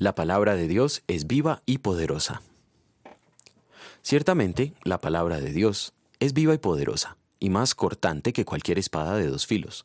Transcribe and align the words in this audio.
La 0.00 0.14
palabra 0.14 0.56
de 0.56 0.66
Dios 0.66 1.02
es 1.08 1.26
viva 1.26 1.60
y 1.66 1.76
poderosa. 1.76 2.40
Ciertamente, 4.00 4.72
la 4.82 4.96
palabra 4.96 5.42
de 5.42 5.52
Dios 5.52 5.92
es 6.20 6.32
viva 6.32 6.54
y 6.54 6.56
poderosa, 6.56 7.18
y 7.38 7.50
más 7.50 7.74
cortante 7.74 8.32
que 8.32 8.46
cualquier 8.46 8.78
espada 8.78 9.16
de 9.16 9.26
dos 9.26 9.46
filos. 9.46 9.84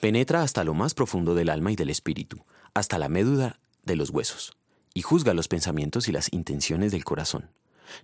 Penetra 0.00 0.42
hasta 0.42 0.64
lo 0.64 0.74
más 0.74 0.92
profundo 0.92 1.34
del 1.34 1.48
alma 1.48 1.72
y 1.72 1.76
del 1.76 1.88
espíritu, 1.88 2.44
hasta 2.74 2.98
la 2.98 3.08
médula 3.08 3.58
de 3.84 3.96
los 3.96 4.10
huesos, 4.10 4.54
y 4.92 5.00
juzga 5.00 5.32
los 5.32 5.48
pensamientos 5.48 6.08
y 6.08 6.12
las 6.12 6.30
intenciones 6.34 6.92
del 6.92 7.06
corazón. 7.06 7.48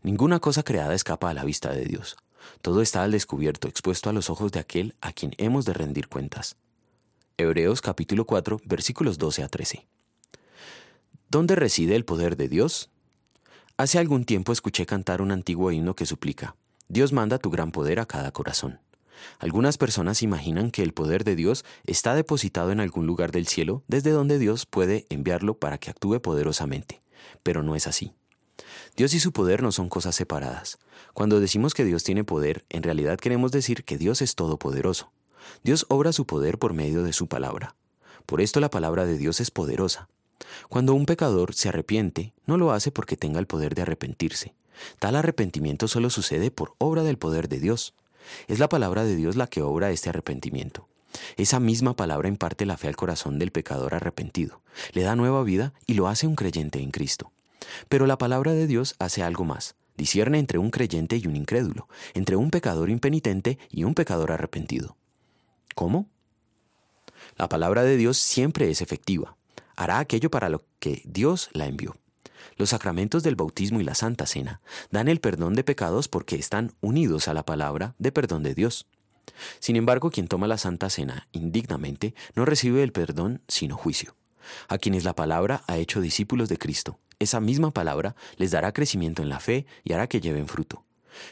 Ninguna 0.02 0.40
cosa 0.40 0.62
creada 0.62 0.94
escapa 0.94 1.28
a 1.28 1.34
la 1.34 1.44
vista 1.44 1.74
de 1.74 1.84
Dios. 1.84 2.16
Todo 2.62 2.80
está 2.80 3.02
al 3.02 3.10
descubierto, 3.10 3.68
expuesto 3.68 4.08
a 4.08 4.14
los 4.14 4.30
ojos 4.30 4.50
de 4.50 4.60
aquel 4.60 4.94
a 5.02 5.12
quien 5.12 5.34
hemos 5.36 5.66
de 5.66 5.74
rendir 5.74 6.08
cuentas. 6.08 6.56
Hebreos 7.36 7.82
capítulo 7.82 8.24
4 8.24 8.62
versículos 8.64 9.18
12 9.18 9.42
a 9.42 9.48
13. 9.48 9.86
¿Dónde 11.30 11.54
reside 11.54 11.94
el 11.94 12.04
poder 12.04 12.36
de 12.36 12.48
Dios? 12.48 12.90
Hace 13.76 14.00
algún 14.00 14.24
tiempo 14.24 14.50
escuché 14.50 14.84
cantar 14.84 15.22
un 15.22 15.30
antiguo 15.30 15.70
himno 15.70 15.94
que 15.94 16.04
suplica, 16.04 16.56
Dios 16.88 17.12
manda 17.12 17.38
tu 17.38 17.50
gran 17.50 17.70
poder 17.70 18.00
a 18.00 18.06
cada 18.06 18.32
corazón. 18.32 18.80
Algunas 19.38 19.78
personas 19.78 20.24
imaginan 20.24 20.72
que 20.72 20.82
el 20.82 20.92
poder 20.92 21.22
de 21.22 21.36
Dios 21.36 21.64
está 21.84 22.16
depositado 22.16 22.72
en 22.72 22.80
algún 22.80 23.06
lugar 23.06 23.30
del 23.30 23.46
cielo 23.46 23.84
desde 23.86 24.10
donde 24.10 24.40
Dios 24.40 24.66
puede 24.66 25.06
enviarlo 25.08 25.54
para 25.56 25.78
que 25.78 25.90
actúe 25.90 26.20
poderosamente, 26.20 27.00
pero 27.44 27.62
no 27.62 27.76
es 27.76 27.86
así. 27.86 28.12
Dios 28.96 29.14
y 29.14 29.20
su 29.20 29.30
poder 29.30 29.62
no 29.62 29.70
son 29.70 29.88
cosas 29.88 30.16
separadas. 30.16 30.80
Cuando 31.14 31.38
decimos 31.38 31.74
que 31.74 31.84
Dios 31.84 32.02
tiene 32.02 32.24
poder, 32.24 32.64
en 32.70 32.82
realidad 32.82 33.20
queremos 33.20 33.52
decir 33.52 33.84
que 33.84 33.98
Dios 33.98 34.20
es 34.20 34.34
todopoderoso. 34.34 35.12
Dios 35.62 35.86
obra 35.90 36.12
su 36.12 36.26
poder 36.26 36.58
por 36.58 36.72
medio 36.72 37.04
de 37.04 37.12
su 37.12 37.28
palabra. 37.28 37.76
Por 38.26 38.40
esto 38.40 38.58
la 38.58 38.68
palabra 38.68 39.06
de 39.06 39.16
Dios 39.16 39.38
es 39.38 39.52
poderosa. 39.52 40.08
Cuando 40.68 40.94
un 40.94 41.06
pecador 41.06 41.54
se 41.54 41.68
arrepiente, 41.68 42.32
no 42.46 42.56
lo 42.56 42.72
hace 42.72 42.90
porque 42.90 43.16
tenga 43.16 43.38
el 43.38 43.46
poder 43.46 43.74
de 43.74 43.82
arrepentirse. 43.82 44.54
Tal 44.98 45.16
arrepentimiento 45.16 45.88
solo 45.88 46.10
sucede 46.10 46.50
por 46.50 46.74
obra 46.78 47.02
del 47.02 47.18
poder 47.18 47.48
de 47.48 47.60
Dios. 47.60 47.94
Es 48.48 48.58
la 48.58 48.68
palabra 48.68 49.04
de 49.04 49.16
Dios 49.16 49.36
la 49.36 49.46
que 49.46 49.62
obra 49.62 49.90
este 49.90 50.08
arrepentimiento. 50.08 50.88
Esa 51.36 51.58
misma 51.58 51.96
palabra 51.96 52.28
imparte 52.28 52.66
la 52.66 52.76
fe 52.76 52.88
al 52.88 52.96
corazón 52.96 53.38
del 53.38 53.50
pecador 53.50 53.94
arrepentido, 53.94 54.62
le 54.92 55.02
da 55.02 55.16
nueva 55.16 55.42
vida 55.42 55.72
y 55.86 55.94
lo 55.94 56.06
hace 56.06 56.26
un 56.26 56.36
creyente 56.36 56.80
en 56.80 56.92
Cristo. 56.92 57.32
Pero 57.88 58.06
la 58.06 58.16
palabra 58.16 58.52
de 58.52 58.66
Dios 58.66 58.94
hace 59.00 59.22
algo 59.22 59.44
más, 59.44 59.74
discierne 59.96 60.38
entre 60.38 60.58
un 60.58 60.70
creyente 60.70 61.16
y 61.16 61.26
un 61.26 61.36
incrédulo, 61.36 61.88
entre 62.14 62.36
un 62.36 62.50
pecador 62.50 62.90
impenitente 62.90 63.58
y 63.70 63.84
un 63.84 63.94
pecador 63.94 64.30
arrepentido. 64.30 64.96
¿Cómo? 65.74 66.08
La 67.36 67.48
palabra 67.48 67.82
de 67.82 67.96
Dios 67.96 68.16
siempre 68.16 68.70
es 68.70 68.80
efectiva 68.80 69.36
hará 69.80 69.98
aquello 69.98 70.30
para 70.30 70.50
lo 70.50 70.62
que 70.78 71.00
Dios 71.06 71.48
la 71.54 71.66
envió. 71.66 71.96
Los 72.56 72.70
sacramentos 72.70 73.22
del 73.22 73.34
bautismo 73.34 73.80
y 73.80 73.84
la 73.84 73.94
Santa 73.94 74.26
Cena 74.26 74.60
dan 74.90 75.08
el 75.08 75.20
perdón 75.20 75.54
de 75.54 75.64
pecados 75.64 76.06
porque 76.06 76.36
están 76.36 76.72
unidos 76.82 77.28
a 77.28 77.34
la 77.34 77.44
palabra 77.44 77.94
de 77.98 78.12
perdón 78.12 78.42
de 78.42 78.54
Dios. 78.54 78.86
Sin 79.58 79.76
embargo, 79.76 80.10
quien 80.10 80.28
toma 80.28 80.46
la 80.46 80.58
Santa 80.58 80.90
Cena 80.90 81.28
indignamente 81.32 82.14
no 82.34 82.44
recibe 82.44 82.82
el 82.82 82.92
perdón 82.92 83.40
sino 83.48 83.76
juicio. 83.78 84.14
A 84.68 84.76
quienes 84.76 85.04
la 85.04 85.14
palabra 85.14 85.62
ha 85.66 85.78
hecho 85.78 86.02
discípulos 86.02 86.50
de 86.50 86.58
Cristo, 86.58 86.98
esa 87.18 87.40
misma 87.40 87.70
palabra 87.70 88.16
les 88.36 88.50
dará 88.50 88.72
crecimiento 88.72 89.22
en 89.22 89.30
la 89.30 89.40
fe 89.40 89.64
y 89.82 89.94
hará 89.94 90.08
que 90.08 90.20
lleven 90.20 90.46
fruto. 90.46 90.84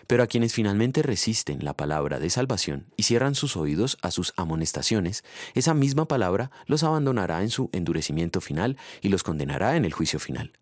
Pero 0.06 0.22
a 0.22 0.26
quienes 0.26 0.52
finalmente 0.52 1.02
resisten 1.02 1.64
la 1.64 1.74
palabra 1.74 2.18
de 2.18 2.30
salvación 2.30 2.86
y 2.96 3.04
cierran 3.04 3.34
sus 3.34 3.56
oídos 3.56 3.98
a 4.02 4.10
sus 4.10 4.32
amonestaciones, 4.36 5.24
esa 5.54 5.74
misma 5.74 6.06
palabra 6.06 6.50
los 6.66 6.82
abandonará 6.82 7.42
en 7.42 7.50
su 7.50 7.70
endurecimiento 7.72 8.40
final 8.40 8.76
y 9.00 9.08
los 9.08 9.22
condenará 9.22 9.76
en 9.76 9.84
el 9.84 9.92
juicio 9.92 10.18
final. 10.18 10.52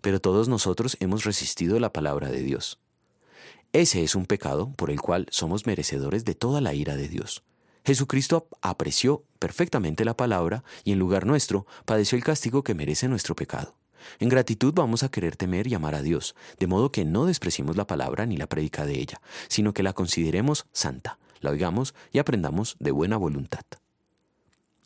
Pero 0.00 0.20
todos 0.20 0.48
nosotros 0.48 0.96
hemos 1.00 1.24
resistido 1.24 1.78
la 1.80 1.92
palabra 1.92 2.30
de 2.30 2.42
Dios. 2.42 2.78
Ese 3.72 4.02
es 4.02 4.14
un 4.14 4.26
pecado 4.26 4.72
por 4.76 4.90
el 4.90 5.00
cual 5.00 5.26
somos 5.30 5.66
merecedores 5.66 6.24
de 6.24 6.34
toda 6.34 6.60
la 6.60 6.72
ira 6.72 6.96
de 6.96 7.08
Dios. 7.08 7.42
Jesucristo 7.84 8.48
apreció 8.62 9.24
perfectamente 9.38 10.04
la 10.04 10.16
palabra 10.16 10.64
y 10.82 10.92
en 10.92 10.98
lugar 10.98 11.24
nuestro 11.24 11.66
padeció 11.84 12.16
el 12.16 12.24
castigo 12.24 12.64
que 12.64 12.74
merece 12.74 13.06
nuestro 13.06 13.36
pecado. 13.36 13.76
En 14.18 14.28
gratitud 14.28 14.72
vamos 14.74 15.02
a 15.02 15.10
querer 15.10 15.36
temer 15.36 15.66
y 15.66 15.74
amar 15.74 15.94
a 15.94 16.02
Dios, 16.02 16.34
de 16.58 16.66
modo 16.66 16.92
que 16.92 17.04
no 17.04 17.26
despreciemos 17.26 17.76
la 17.76 17.86
palabra 17.86 18.26
ni 18.26 18.36
la 18.36 18.46
predica 18.46 18.86
de 18.86 18.98
ella, 19.00 19.20
sino 19.48 19.74
que 19.74 19.82
la 19.82 19.92
consideremos 19.92 20.66
santa, 20.72 21.18
la 21.40 21.50
oigamos 21.50 21.94
y 22.12 22.18
aprendamos 22.18 22.76
de 22.78 22.90
buena 22.90 23.16
voluntad. 23.16 23.64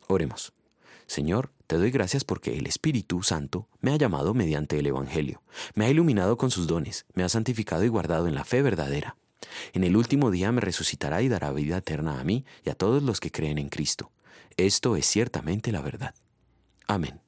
Oremos. 0.07 0.53
Señor, 1.07 1.51
te 1.67 1.77
doy 1.77 1.91
gracias 1.91 2.23
porque 2.23 2.57
el 2.57 2.67
Espíritu 2.67 3.21
Santo 3.21 3.67
me 3.81 3.91
ha 3.91 3.97
llamado 3.97 4.33
mediante 4.33 4.79
el 4.79 4.85
Evangelio, 4.85 5.41
me 5.73 5.85
ha 5.85 5.89
iluminado 5.89 6.37
con 6.37 6.51
sus 6.51 6.67
dones, 6.67 7.05
me 7.13 7.23
ha 7.23 7.29
santificado 7.29 7.83
y 7.83 7.89
guardado 7.89 8.27
en 8.27 8.35
la 8.35 8.45
fe 8.45 8.61
verdadera. 8.61 9.17
En 9.73 9.83
el 9.83 9.97
último 9.97 10.31
día 10.31 10.51
me 10.51 10.61
resucitará 10.61 11.21
y 11.21 11.29
dará 11.29 11.51
vida 11.51 11.77
eterna 11.77 12.19
a 12.19 12.23
mí 12.23 12.45
y 12.63 12.69
a 12.69 12.75
todos 12.75 13.03
los 13.03 13.19
que 13.19 13.31
creen 13.31 13.57
en 13.57 13.69
Cristo. 13.69 14.11
Esto 14.57 14.95
es 14.95 15.05
ciertamente 15.05 15.71
la 15.71 15.81
verdad. 15.81 16.15
Amén. 16.87 17.21